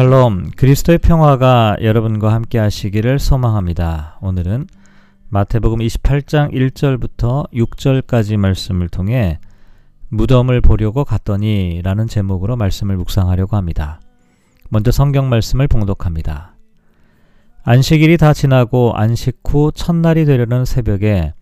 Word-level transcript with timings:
샬롬, 0.00 0.52
그리스도의 0.56 0.96
평화가 0.96 1.76
여러분과 1.82 2.32
함께 2.32 2.58
하시기를 2.58 3.18
소망합니다. 3.18 4.16
오늘은 4.22 4.66
마태복음 5.28 5.80
28장 5.80 6.54
1절부터 6.54 7.52
6절까지 7.52 8.38
말씀을 8.38 8.88
통해 8.88 9.38
무덤을 10.08 10.62
보려고 10.62 11.04
갔더니 11.04 11.82
라는 11.84 12.06
제목으로 12.06 12.56
말씀을 12.56 12.96
묵상하려고 12.96 13.58
합니다. 13.58 14.00
먼저 14.70 14.90
성경 14.90 15.28
말씀을 15.28 15.68
봉독합니다. 15.68 16.54
안식일이 17.64 18.16
다 18.16 18.32
지나고 18.32 18.94
안식 18.94 19.40
후 19.46 19.70
첫날이 19.70 20.24
되려는 20.24 20.64
새벽에 20.64 21.34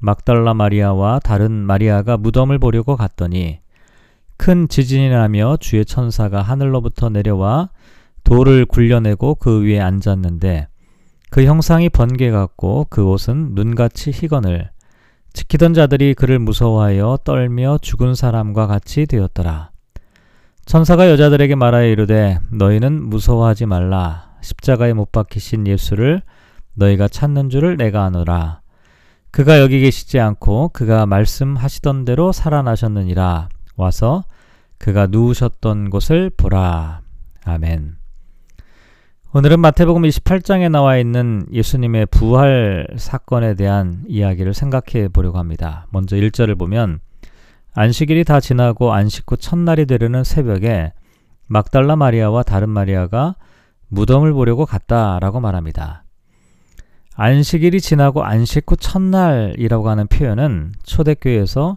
막달라 0.00 0.52
마리아와 0.52 1.20
다른 1.20 1.52
마리아가 1.52 2.16
무덤을 2.16 2.58
보려고 2.58 2.96
갔더니 2.96 3.60
큰 4.36 4.66
지진이 4.66 5.10
나며 5.10 5.58
주의 5.60 5.84
천사가 5.84 6.42
하늘로부터 6.42 7.08
내려와 7.08 7.68
돌을 8.24 8.66
굴려내고 8.66 9.36
그 9.36 9.62
위에 9.62 9.80
앉았는데 9.80 10.68
그 11.30 11.44
형상이 11.44 11.88
번개 11.88 12.30
같고 12.30 12.86
그 12.90 13.04
옷은 13.04 13.54
눈같이 13.54 14.10
희건을 14.10 14.70
지키던 15.32 15.74
자들이 15.74 16.14
그를 16.14 16.38
무서워하여 16.38 17.18
떨며 17.24 17.78
죽은 17.78 18.14
사람과 18.14 18.66
같이 18.66 19.06
되었더라. 19.06 19.70
천사가 20.64 21.08
여자들에게 21.10 21.54
말하여 21.54 21.86
이르되 21.86 22.38
너희는 22.52 23.08
무서워하지 23.08 23.66
말라 23.66 24.30
십자가에 24.40 24.92
못 24.92 25.12
박히신 25.12 25.66
예수를 25.66 26.22
너희가 26.74 27.08
찾는 27.08 27.50
줄을 27.50 27.76
내가 27.76 28.04
아노라. 28.04 28.60
그가 29.30 29.60
여기 29.60 29.80
계시지 29.80 30.18
않고 30.18 30.70
그가 30.70 31.06
말씀하시던 31.06 32.04
대로 32.04 32.32
살아나셨느니라. 32.32 33.48
와서 33.76 34.24
그가 34.78 35.06
누우셨던 35.06 35.90
곳을 35.90 36.30
보라. 36.30 37.02
아멘. 37.44 37.99
오늘은 39.32 39.60
마태복음 39.60 40.02
28장에 40.02 40.68
나와 40.72 40.96
있는 40.98 41.46
예수님의 41.52 42.06
부활 42.06 42.88
사건에 42.96 43.54
대한 43.54 44.02
이야기를 44.08 44.54
생각해 44.54 45.06
보려고 45.06 45.38
합니다. 45.38 45.86
먼저 45.90 46.16
1절을 46.16 46.58
보면 46.58 46.98
안식일이 47.72 48.24
다 48.24 48.40
지나고 48.40 48.92
안식 48.92 49.30
후 49.30 49.36
첫날이 49.36 49.86
되려는 49.86 50.24
새벽에 50.24 50.92
막달라 51.46 51.94
마리아와 51.94 52.42
다른 52.42 52.70
마리아가 52.70 53.36
무덤을 53.86 54.32
보려고 54.32 54.66
갔다라고 54.66 55.38
말합니다. 55.38 56.02
안식일이 57.14 57.80
지나고 57.80 58.24
안식 58.24 58.68
후 58.68 58.76
첫날이라고 58.76 59.88
하는 59.88 60.08
표현은 60.08 60.72
초대교회에서 60.82 61.76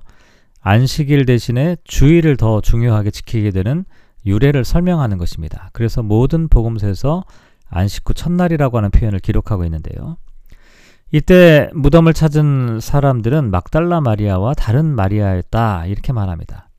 안식일 0.59 1.28
대신에 1.28 1.76
주일을 1.84 2.36
더 2.36 2.62
중요하게 2.62 3.12
지키게 3.12 3.52
되는 3.52 3.86
유래를 4.26 4.64
설명하는 4.64 5.18
것입니다. 5.18 5.70
그래서 5.74 6.02
모든 6.04 6.48
복음서에서 6.48 7.24
안식 7.70 8.08
후 8.08 8.14
첫날이라고 8.14 8.78
하는 8.78 8.92
표현을 8.92 9.20
기록하고 9.20 9.64
있는데요. 9.66 10.18
이때 11.12 11.70
무덤을 11.74 12.14
찾은 12.14 12.80
사람들은 12.80 13.52
막달라 13.52 14.02
마리아와 14.02 14.54
다른 14.56 14.96
마리아였다 14.96 15.86
이렇게 15.86 16.12
말합니다. 16.12 16.70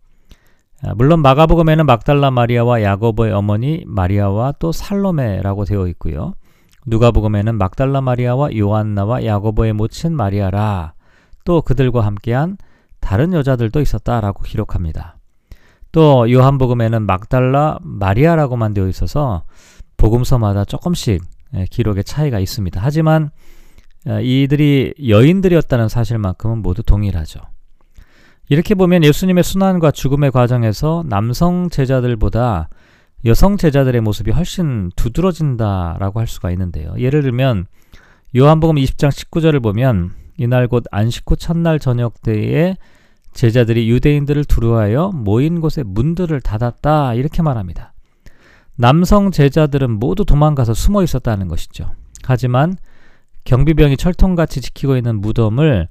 아, 0.82 0.92
물론 0.96 1.20
마가복음에는 1.22 1.86
막달라 1.86 2.30
마리아와 2.30 2.82
야고보의 2.82 3.32
어머니 3.32 3.84
마리아와 3.86 4.54
또 4.58 4.72
살로메라고 4.72 5.64
되어 5.64 5.86
있고요. 5.88 6.34
누가복음에는 6.86 7.56
막달라 7.56 8.00
마리아와 8.00 8.56
요한나와 8.56 9.24
야고보의 9.24 9.72
모친 9.72 10.14
마리아라 10.14 10.94
또 11.44 11.62
그들과 11.62 12.04
함께한 12.04 12.58
다른 13.00 13.32
여자들도 13.32 13.80
있었다라고 13.80 14.42
기록합니다. 14.42 15.16
또 15.94 16.28
요한복음에는 16.28 17.06
막달라 17.06 17.78
마리아라고만 17.82 18.74
되어 18.74 18.88
있어서 18.88 19.44
복음서마다 19.96 20.64
조금씩 20.64 21.22
예, 21.54 21.66
기록의 21.70 22.02
차이가 22.02 22.40
있습니다. 22.40 22.80
하지만 22.82 23.30
어, 24.04 24.18
이들이 24.20 24.94
여인들이었다는 25.08 25.88
사실만큼은 25.88 26.62
모두 26.62 26.82
동일하죠. 26.82 27.38
이렇게 28.48 28.74
보면 28.74 29.04
예수님의 29.04 29.44
순환과 29.44 29.92
죽음의 29.92 30.32
과정에서 30.32 31.04
남성 31.06 31.70
제자들보다 31.70 32.70
여성 33.24 33.56
제자들의 33.56 34.00
모습이 34.00 34.32
훨씬 34.32 34.90
두드러진다라고 34.96 36.18
할 36.18 36.26
수가 36.26 36.50
있는데요. 36.50 36.92
예를 36.98 37.22
들면 37.22 37.66
요한복음 38.36 38.74
20장 38.74 39.10
19절을 39.10 39.62
보면 39.62 40.10
이날 40.38 40.66
곧 40.66 40.82
안식 40.90 41.30
후 41.30 41.36
첫날 41.36 41.78
저녁 41.78 42.20
때에 42.20 42.74
제자들이 43.34 43.90
유대인들을 43.90 44.44
두루하여 44.44 45.10
모인 45.12 45.60
곳에 45.60 45.82
문들을 45.82 46.40
닫았다 46.40 47.14
이렇게 47.14 47.42
말합니다. 47.42 47.92
남성 48.76 49.30
제자들은 49.30 49.90
모두 49.90 50.24
도망가서 50.24 50.74
숨어 50.74 51.02
있었다는 51.02 51.48
것이죠. 51.48 51.92
하지만 52.24 52.76
경비병이 53.44 53.96
철통같이 53.96 54.60
지키고 54.60 54.96
있는 54.96 55.20
무덤을 55.20 55.88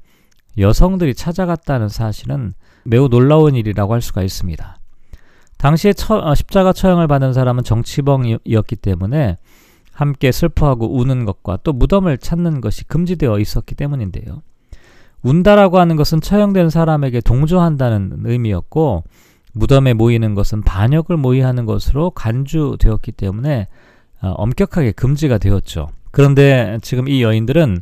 여성들이 0.58 1.16
찾아갔다는 1.16 1.90
사실은 1.90 2.54
매우 2.84 3.08
놀라운 3.10 3.56
일이라고 3.56 3.94
할 3.94 4.02
수가 4.02 4.24
있습니다. 4.24 4.78
당시에 5.58 5.94
처, 5.94 6.16
어, 6.16 6.36
십자가 6.36 6.74
처형을 6.74 7.08
받은 7.08 7.34
사람은 7.34 7.64
정치범이었기 7.64 8.76
때문에 8.78 9.38
함께 9.94 10.32
슬퍼하고 10.32 10.98
우는 10.98 11.26
것과 11.26 11.60
또 11.64 11.72
무덤을 11.72 12.18
찾는 12.18 12.60
것이 12.60 12.84
금지되어 12.86 13.40
있었기 13.40 13.76
때문인데요. 13.76 14.42
운다라고 15.24 15.80
하는 15.80 15.96
것은 15.96 16.22
처형된 16.22 16.70
사람에게 16.70 17.22
동조한다는 17.22 18.22
의미였고 18.26 19.04
무덤에 19.54 19.94
모이는 19.94 20.36
것은 20.36 20.62
반역을 20.62 21.18
모의하는 21.18 21.66
것으로 21.66 22.12
간주되었기 22.12 23.14
때문에 23.14 23.68
어, 24.22 24.30
엄격하게 24.30 24.92
금지가 24.94 25.38
되었죠. 25.38 25.90
그런데 26.12 26.78
지금 26.82 27.08
이 27.08 27.24
여인들은 27.24 27.80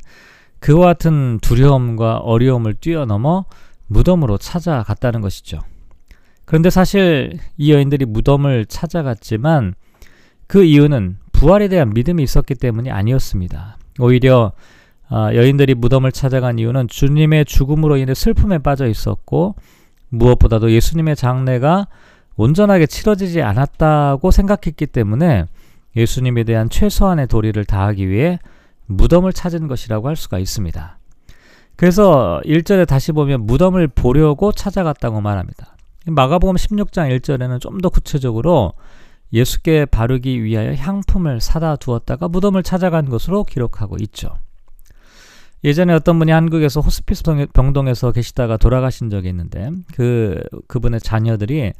그와 0.59 0.87
같은 0.87 1.39
두려움과 1.41 2.17
어려움을 2.17 2.75
뛰어넘어 2.75 3.45
무덤으로 3.87 4.37
찾아갔다는 4.37 5.21
것이죠. 5.21 5.59
그런데 6.45 6.69
사실 6.69 7.39
이 7.57 7.71
여인들이 7.71 8.05
무덤을 8.05 8.65
찾아갔지만 8.67 9.73
그 10.47 10.63
이유는 10.63 11.17
부활에 11.31 11.67
대한 11.67 11.91
믿음이 11.93 12.21
있었기 12.23 12.55
때문이 12.55 12.91
아니었습니다. 12.91 13.77
오히려 13.99 14.51
아, 14.55 14.61
여인들이 15.11 15.75
무덤을 15.75 16.11
찾아간 16.11 16.57
이유는 16.59 16.87
주님의 16.87 17.45
죽음으로 17.45 17.97
인해 17.97 18.13
슬픔에 18.13 18.57
빠져 18.59 18.87
있었고 18.87 19.55
무엇보다도 20.09 20.71
예수님의 20.71 21.15
장례가 21.15 21.87
온전하게 22.37 22.85
치러지지 22.85 23.41
않았다고 23.41 24.31
생각했기 24.31 24.87
때문에 24.87 25.45
예수님에 25.95 26.43
대한 26.45 26.69
최소한의 26.69 27.27
도리를 27.27 27.63
다하기 27.65 28.07
위해 28.07 28.39
무덤을 28.87 29.33
찾은 29.33 29.67
것이라고 29.67 30.07
할 30.07 30.15
수가 30.15 30.39
있습니다. 30.39 30.97
그래서 31.75 32.41
1절에 32.45 32.87
다시 32.87 33.11
보면 33.11 33.45
무덤을 33.45 33.87
보려고 33.89 34.51
찾아갔다고 34.51 35.19
말합니다. 35.21 35.75
마가복음 36.05 36.55
16장 36.55 37.19
1절에는 37.19 37.59
좀 37.59 37.79
더 37.81 37.89
구체적으로 37.89 38.73
예수께 39.33 39.85
바르기 39.85 40.43
위하여 40.43 40.73
향품을 40.73 41.41
사다 41.41 41.77
두었다가 41.77 42.27
무덤을 42.27 42.63
찾아간 42.63 43.09
것으로 43.09 43.43
기록하고 43.43 43.97
있죠. 44.01 44.37
예전에 45.63 45.93
어떤 45.93 46.17
분이 46.17 46.31
한국에서 46.31 46.81
호스피스 46.81 47.23
병동에서 47.53 48.11
계시다가 48.11 48.57
돌아가신 48.57 49.09
적이 49.09 49.29
있는데 49.29 49.69
그 49.93 50.41
그분의 50.67 50.99
자녀들이 51.01 51.73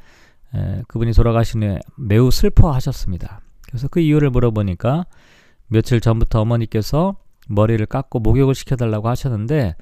에, 0.53 0.81
그분이 0.87 1.13
돌아가신 1.13 1.63
후에 1.63 1.79
매우 1.97 2.29
슬퍼하셨습니다. 2.29 3.41
그래서 3.67 3.87
그 3.87 3.99
이유를 3.99 4.29
물어보니까 4.29 5.05
며칠 5.67 6.01
전부터 6.01 6.41
어머니께서 6.41 7.15
머리를 7.47 7.83
깎고 7.85 8.19
목욕을 8.19 8.53
시켜달라고 8.53 9.09
하셨는데 9.09 9.75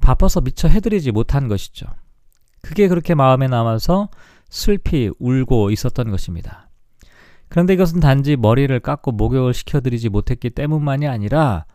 바빠서 0.00 0.40
미처 0.40 0.68
해드리지 0.68 1.12
못한 1.12 1.48
것이죠. 1.48 1.86
그게 2.62 2.88
그렇게 2.88 3.14
마음에 3.14 3.48
남아서 3.48 4.08
슬피 4.48 5.10
울고 5.18 5.70
있었던 5.70 6.10
것입니다. 6.10 6.68
그런데 7.48 7.74
이것은 7.74 8.00
단지 8.00 8.36
머리를 8.36 8.78
깎고 8.80 9.12
목욕을 9.12 9.52
시켜드리지 9.52 10.08
못했기 10.08 10.50
때문만이 10.50 11.06
아니라 11.06 11.66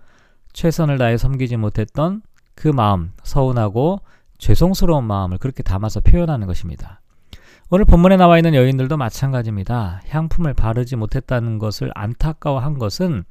최선을 0.57 0.97
다해 0.97 1.17
섬기지 1.17 1.55
못했던 1.55 2.23
그 2.55 2.67
마음, 2.67 3.11
서운하고 3.21 4.01
죄송스러운 4.39 5.03
마음을 5.03 5.37
그렇게 5.37 5.61
담아서 5.61 5.99
표현하는 5.99 6.47
것입니다. 6.47 6.99
오늘 7.69 7.85
본문에 7.85 8.17
나와 8.17 8.39
있는 8.39 8.55
여인들도 8.55 8.97
마찬가지입니다. 8.97 10.01
향품을 10.07 10.55
바르지 10.55 10.95
못했다는 10.95 11.59
것을 11.59 11.91
안타까워한 11.93 12.79
것은 12.79 13.23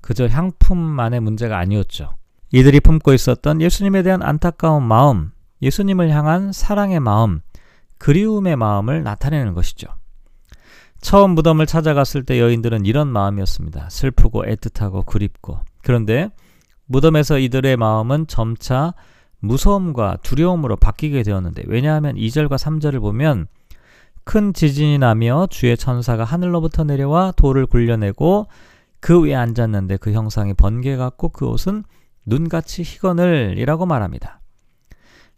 그저 0.00 0.26
향품만의 0.26 1.20
문제가 1.20 1.58
아니었죠. 1.58 2.14
이들이 2.50 2.80
품고 2.80 3.12
있었던 3.12 3.60
예수님에 3.60 4.02
대한 4.02 4.22
안타까운 4.22 4.82
마음, 4.82 5.32
예수님을 5.60 6.08
향한 6.08 6.50
사랑의 6.50 6.98
마음, 6.98 7.42
그리움의 7.98 8.56
마음을 8.56 9.02
나타내는 9.02 9.52
것이죠. 9.52 9.88
처음 11.02 11.32
무덤을 11.32 11.66
찾아갔을 11.66 12.24
때 12.24 12.40
여인들은 12.40 12.86
이런 12.86 13.08
마음이었습니다. 13.08 13.90
슬프고 13.90 14.44
애틋하고 14.44 15.04
그립고. 15.04 15.60
그런데 15.82 16.30
무덤에서 16.90 17.38
이들의 17.38 17.76
마음은 17.76 18.26
점차 18.26 18.94
무서움과 19.38 20.18
두려움으로 20.22 20.74
바뀌게 20.74 21.22
되었는데 21.22 21.62
왜냐하면 21.66 22.16
2절과 22.16 22.58
3절을 22.58 23.00
보면 23.00 23.46
큰 24.24 24.52
지진이 24.52 24.98
나며 24.98 25.46
주의 25.48 25.76
천사가 25.76 26.24
하늘로부터 26.24 26.82
내려와 26.82 27.32
돌을 27.36 27.66
굴려내고 27.66 28.48
그 28.98 29.22
위에 29.22 29.36
앉았는데 29.36 29.98
그 29.98 30.12
형상이 30.12 30.52
번개 30.54 30.96
같고 30.96 31.28
그 31.28 31.46
옷은 31.46 31.84
눈같이 32.26 32.82
희건을이라고 32.82 33.86
말합니다. 33.86 34.40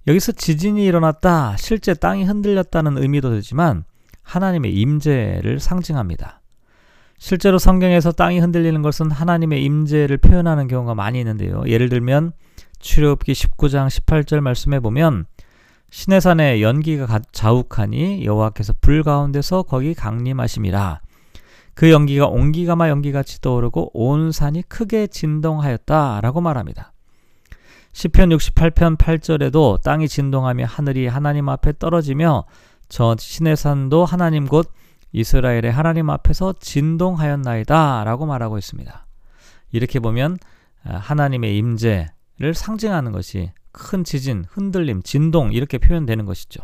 여기서 0.06 0.32
지진이 0.32 0.84
일어났다, 0.84 1.56
실제 1.58 1.92
땅이 1.92 2.24
흔들렸다는 2.24 2.96
의미도 2.96 3.30
되지만 3.30 3.84
하나님의 4.22 4.74
임재를 4.74 5.60
상징합니다. 5.60 6.41
실제로 7.22 7.56
성경에서 7.56 8.10
땅이 8.10 8.40
흔들리는 8.40 8.82
것은 8.82 9.12
하나님의 9.12 9.62
임재를 9.62 10.16
표현하는 10.16 10.66
경우가 10.66 10.96
많이 10.96 11.20
있는데요. 11.20 11.62
예를 11.68 11.88
들면 11.88 12.32
출애굽기 12.80 13.32
19장 13.32 13.86
18절 13.86 14.40
말씀에 14.40 14.80
보면 14.80 15.26
시내산에 15.88 16.60
연기가 16.62 17.20
자욱하니 17.30 18.24
여호와께서 18.24 18.72
불 18.80 19.04
가운데서 19.04 19.62
거기 19.62 19.94
강림하심이라. 19.94 21.00
그 21.74 21.92
연기가 21.92 22.26
옹기가마 22.26 22.88
연기같이 22.88 23.40
떠오르고 23.40 23.92
온 23.94 24.32
산이 24.32 24.62
크게 24.62 25.06
진동하였다라고 25.06 26.40
말합니다. 26.40 26.92
시편 27.92 28.30
68편 28.30 28.98
8절에도 28.98 29.80
땅이 29.82 30.08
진동하며 30.08 30.64
하늘이 30.64 31.06
하나님 31.06 31.48
앞에 31.48 31.74
떨어지며 31.78 32.46
저 32.88 33.14
시내산도 33.16 34.06
하나님 34.06 34.48
곧 34.48 34.72
이스라엘의 35.12 35.70
하나님 35.70 36.10
앞에서 36.10 36.54
진동하였나이다 36.58 38.04
라고 38.04 38.26
말하고 38.26 38.58
있습니다. 38.58 39.06
이렇게 39.72 40.00
보면 40.00 40.38
아, 40.84 40.96
하나님의 40.96 41.56
임재를 41.58 42.54
상징하는 42.54 43.12
것이 43.12 43.52
큰 43.72 44.04
지진, 44.04 44.44
흔들림, 44.48 45.02
진동 45.02 45.52
이렇게 45.52 45.78
표현되는 45.78 46.24
것이죠. 46.24 46.62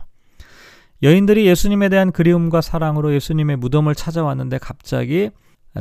여인들이 1.02 1.46
예수님에 1.46 1.88
대한 1.88 2.10
그리움과 2.10 2.60
사랑으로 2.60 3.14
예수님의 3.14 3.56
무덤을 3.56 3.94
찾아왔는데 3.94 4.58
갑자기 4.58 5.30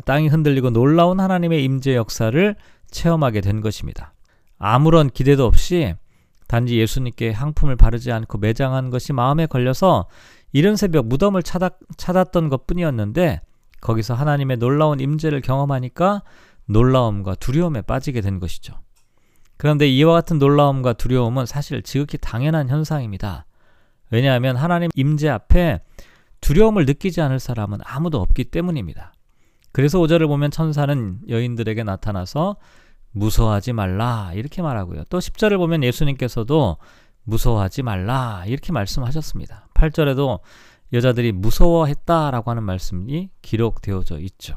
땅이 0.04 0.28
흔들리고 0.28 0.70
놀라운 0.70 1.18
하나님의 1.18 1.64
임재 1.64 1.96
역사를 1.96 2.56
체험하게 2.90 3.40
된 3.40 3.60
것입니다. 3.60 4.14
아무런 4.58 5.10
기대도 5.10 5.44
없이 5.44 5.94
단지 6.46 6.78
예수님께 6.78 7.32
향품을 7.32 7.76
바르지 7.76 8.10
않고 8.12 8.38
매장한 8.38 8.90
것이 8.90 9.12
마음에 9.12 9.46
걸려서 9.46 10.06
이른 10.52 10.76
새벽 10.76 11.06
무덤을 11.06 11.42
찾아, 11.42 11.70
찾았던 11.96 12.48
것 12.48 12.66
뿐이었는데 12.66 13.40
거기서 13.80 14.14
하나님의 14.14 14.56
놀라운 14.56 15.00
임재를 15.00 15.40
경험하니까 15.40 16.22
놀라움과 16.66 17.34
두려움에 17.36 17.82
빠지게 17.82 18.20
된 18.20 18.40
것이죠. 18.40 18.74
그런데 19.56 19.88
이와 19.88 20.14
같은 20.14 20.38
놀라움과 20.38 20.94
두려움은 20.94 21.46
사실 21.46 21.82
지극히 21.82 22.18
당연한 22.18 22.68
현상입니다. 22.68 23.46
왜냐하면 24.10 24.56
하나님 24.56 24.90
임재 24.94 25.28
앞에 25.28 25.80
두려움을 26.40 26.86
느끼지 26.86 27.20
않을 27.20 27.40
사람은 27.40 27.78
아무도 27.84 28.20
없기 28.20 28.44
때문입니다. 28.44 29.12
그래서 29.72 29.98
5절을 29.98 30.28
보면 30.28 30.50
천사는 30.50 31.18
여인들에게 31.28 31.82
나타나서 31.82 32.56
무서워하지 33.12 33.72
말라 33.72 34.32
이렇게 34.34 34.62
말하고요. 34.62 35.04
또 35.10 35.18
10절을 35.18 35.58
보면 35.58 35.82
예수님께서도 35.82 36.78
무서워하지 37.28 37.82
말라 37.82 38.44
이렇게 38.46 38.72
말씀하셨습니다. 38.72 39.68
8절에도 39.74 40.40
여자들이 40.92 41.32
무서워했다라고 41.32 42.50
하는 42.50 42.62
말씀이 42.62 43.28
기록되어져 43.42 44.18
있죠. 44.20 44.56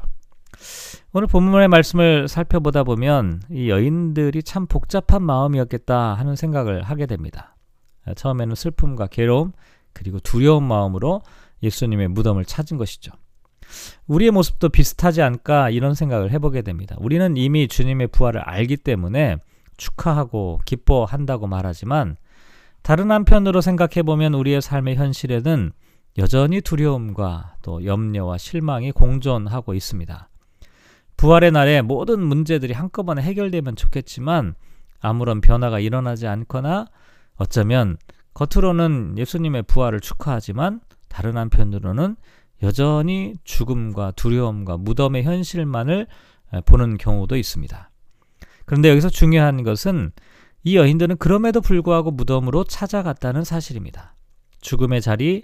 오늘 1.12 1.26
본문의 1.26 1.68
말씀을 1.68 2.28
살펴보다 2.28 2.84
보면 2.84 3.42
이 3.50 3.68
여인들이 3.68 4.42
참 4.42 4.66
복잡한 4.66 5.22
마음이었겠다 5.22 6.14
하는 6.14 6.34
생각을 6.36 6.82
하게 6.82 7.06
됩니다. 7.06 7.56
처음에는 8.16 8.54
슬픔과 8.54 9.08
괴로움 9.08 9.52
그리고 9.92 10.18
두려운 10.20 10.64
마음으로 10.64 11.20
예수님의 11.62 12.08
무덤을 12.08 12.46
찾은 12.46 12.78
것이죠. 12.78 13.12
우리의 14.06 14.30
모습도 14.30 14.70
비슷하지 14.70 15.20
않을까 15.20 15.70
이런 15.70 15.94
생각을 15.94 16.30
해보게 16.32 16.62
됩니다. 16.62 16.96
우리는 16.98 17.36
이미 17.36 17.68
주님의 17.68 18.08
부활을 18.08 18.40
알기 18.40 18.78
때문에 18.78 19.36
축하하고 19.76 20.60
기뻐한다고 20.64 21.46
말하지만 21.46 22.16
다른 22.82 23.10
한편으로 23.10 23.60
생각해 23.60 24.02
보면 24.02 24.34
우리의 24.34 24.60
삶의 24.60 24.96
현실에는 24.96 25.72
여전히 26.18 26.60
두려움과 26.60 27.56
또 27.62 27.84
염려와 27.84 28.38
실망이 28.38 28.92
공존하고 28.92 29.74
있습니다. 29.74 30.28
부활의 31.16 31.52
날에 31.52 31.82
모든 31.82 32.20
문제들이 32.20 32.74
한꺼번에 32.74 33.22
해결되면 33.22 33.76
좋겠지만 33.76 34.54
아무런 35.00 35.40
변화가 35.40 35.78
일어나지 35.78 36.26
않거나 36.26 36.86
어쩌면 37.36 37.96
겉으로는 38.34 39.16
예수님의 39.18 39.64
부활을 39.64 40.00
축하하지만 40.00 40.80
다른 41.08 41.36
한편으로는 41.36 42.16
여전히 42.62 43.34
죽음과 43.44 44.12
두려움과 44.12 44.76
무덤의 44.78 45.24
현실만을 45.24 46.06
보는 46.64 46.98
경우도 46.98 47.36
있습니다. 47.36 47.90
그런데 48.64 48.90
여기서 48.90 49.08
중요한 49.10 49.62
것은 49.62 50.12
이 50.64 50.76
여인들은 50.76 51.16
그럼에도 51.16 51.60
불구하고 51.60 52.10
무덤으로 52.10 52.64
찾아갔다는 52.64 53.44
사실입니다. 53.44 54.14
죽음의 54.60 55.00
자리, 55.00 55.42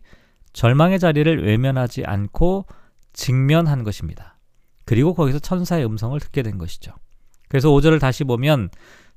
절망의 0.52 0.98
자리를 0.98 1.44
외면하지 1.44 2.04
않고 2.04 2.66
직면한 3.12 3.84
것입니다. 3.84 4.38
그리고 4.84 5.14
거기서 5.14 5.40
천사의 5.40 5.84
음성을 5.84 6.18
듣게 6.20 6.42
된 6.42 6.56
것이죠. 6.56 6.92
그래서 7.48 7.68
5절을 7.70 8.00
다시 8.00 8.24
보면 8.24 8.70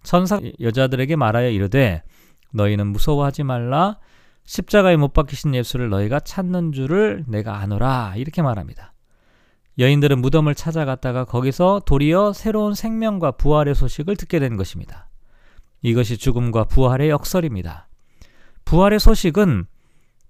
천사 0.04 0.40
여자들에게 0.60 1.16
말하여 1.16 1.50
이르되 1.50 2.02
너희는 2.54 2.88
무서워하지 2.88 3.44
말라 3.44 4.00
십자가에 4.46 4.98
못 4.98 5.14
박히신 5.14 5.54
예수를 5.54 5.90
너희가 5.90 6.20
찾는 6.20 6.72
줄을 6.72 7.24
내가 7.28 7.60
아노라 7.60 8.16
이렇게 8.18 8.42
말합니다. 8.42 8.94
여인들은 9.78 10.20
무덤을 10.20 10.56
찾아갔다가 10.56 11.26
거기서 11.26 11.84
도리어 11.86 12.34
새로운 12.34 12.74
생명과 12.74 13.32
부활의 13.34 13.76
소식을 13.76 14.18
듣게 14.18 14.40
된 14.40 14.58
것입니다. 14.58 15.11
이것이 15.82 16.18
죽음과 16.18 16.66
부활의 16.66 17.10
역설입니다. 17.10 17.88
부활의 18.66 19.00
소식은 19.00 19.66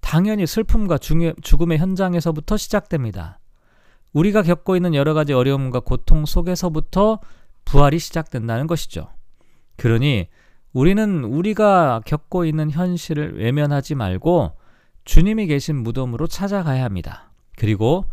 당연히 0.00 0.46
슬픔과 0.46 0.98
죽음의 0.98 1.78
현장에서부터 1.78 2.56
시작됩니다. 2.56 3.38
우리가 4.12 4.42
겪고 4.42 4.76
있는 4.76 4.94
여러 4.94 5.14
가지 5.14 5.32
어려움과 5.32 5.80
고통 5.80 6.26
속에서부터 6.26 7.20
부활이 7.64 7.98
시작된다는 7.98 8.66
것이죠. 8.66 9.08
그러니 9.76 10.28
우리는 10.72 11.24
우리가 11.24 12.00
겪고 12.04 12.44
있는 12.44 12.70
현실을 12.70 13.38
외면하지 13.38 13.94
말고 13.94 14.56
주님이 15.04 15.46
계신 15.46 15.82
무덤으로 15.82 16.26
찾아가야 16.26 16.84
합니다. 16.84 17.30
그리고 17.56 18.06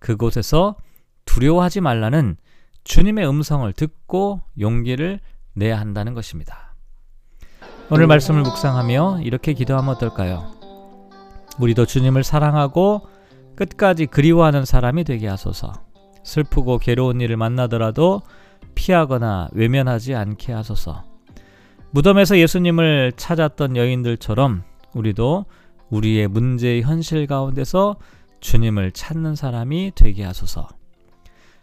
그곳에서 0.00 0.76
두려워하지 1.24 1.80
말라는 1.80 2.36
주님의 2.84 3.28
음성을 3.28 3.72
듣고 3.72 4.42
용기를 4.58 5.20
내야 5.54 5.78
한다는 5.78 6.14
것입니다. 6.14 6.71
오늘 7.90 8.06
말씀을 8.06 8.42
묵상하며 8.42 9.20
이렇게 9.22 9.52
기도하면 9.52 9.94
어떨까요? 9.94 10.50
우리도 11.58 11.84
주님을 11.86 12.24
사랑하고 12.24 13.02
끝까지 13.54 14.06
그리워하는 14.06 14.64
사람이 14.64 15.04
되게 15.04 15.28
하소서. 15.28 15.72
슬프고 16.24 16.78
괴로운 16.78 17.20
일을 17.20 17.36
만나더라도 17.36 18.22
피하거나 18.74 19.48
외면하지 19.52 20.14
않게 20.14 20.52
하소서. 20.52 21.04
무덤에서 21.90 22.38
예수님을 22.38 23.12
찾았던 23.16 23.76
여인들처럼 23.76 24.62
우리도 24.94 25.44
우리의 25.90 26.28
문제의 26.28 26.82
현실 26.82 27.26
가운데서 27.26 27.96
주님을 28.40 28.92
찾는 28.92 29.36
사람이 29.36 29.92
되게 29.94 30.24
하소서. 30.24 30.68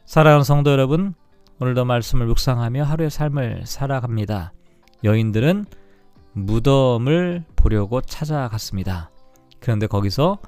사랑하는 0.06 0.44
성도 0.44 0.72
여러분, 0.72 1.16
오늘도 1.60 1.86
말씀을 1.86 2.28
묵상하며 2.28 2.84
하루의 2.84 3.10
삶을 3.10 3.64
살아갑니다. 3.66 4.54
여인들은 5.04 5.66
무덤을 6.46 7.44
보려고 7.56 8.02
찾아갔습니다. 8.02 9.12
그런데 9.60 9.88
거기서 9.88 10.40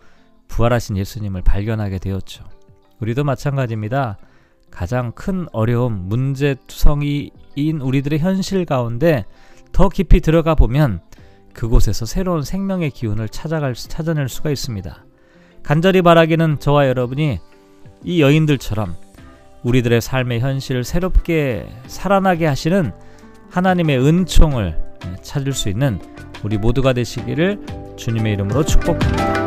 부활하신 0.48 0.98
예수님을 0.98 1.42
발견하게 1.42 2.00
되었죠. 2.00 2.44
우리도 3.00 3.24
마찬가지입니다. 3.24 4.18
가장 4.70 5.12
큰 5.12 5.48
어려움, 5.52 6.08
문제투성이인 6.08 7.82
우리들의 7.82 8.20
현실 8.20 8.66
가운데 8.66 9.26
더 9.72 9.90
깊이 9.90 10.22
들어가 10.22 10.56
보면 10.56 11.02
그곳에서 11.54 12.06
새로운 12.06 12.44
생명의 12.44 12.92
기운을 12.92 13.30
찾아갈 13.30 13.74
찾아낼 13.74 14.30
수가 14.30 14.52
있습니다. 14.52 15.06
간절히 15.64 16.02
바라기는 16.02 16.60
저와 16.60 16.88
여러분이 16.88 17.40
이 18.04 18.22
여인들처럼 18.22 18.96
우리들의 19.64 20.02
삶의 20.02 20.40
현실을 20.40 20.84
새롭게 20.84 21.68
살아나게 21.88 22.46
하시는 22.46 22.94
하나님의 23.50 24.00
은총을 24.00 24.81
찾을 25.22 25.54
수 25.54 25.70
있는 25.70 26.00
우리 26.44 26.58
모두가 26.58 26.94
되시기를 26.94 27.60
주님의 27.98 28.34
이름으로 28.34 28.66
축복합니다. 28.66 29.41